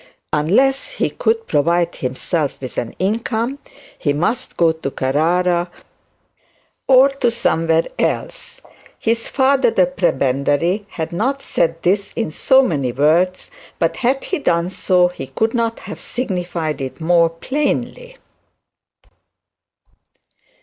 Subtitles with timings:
[0.33, 3.59] Unless he could provide himself with an income,
[3.99, 5.69] he must go to Carrara
[6.87, 7.27] or to.
[8.97, 14.39] His father the prebendary had not said this in so many words, but had he
[14.39, 18.17] done so, he could not have signified it more plainly.